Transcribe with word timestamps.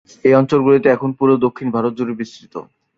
এই 0.25 0.33
অঞ্চলগুলিতে 0.33 0.87
এখন 0.91 1.09
পুরো 1.19 1.33
দক্ষিণ 1.45 1.67
ভারত 1.75 1.93
জুড়ে 1.97 2.13
বিস্তৃত। 2.19 2.53